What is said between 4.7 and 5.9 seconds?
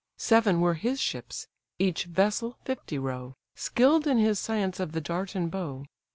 of the dart and bow.